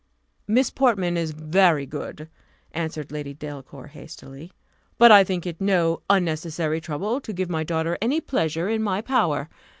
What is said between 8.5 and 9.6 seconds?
in my power.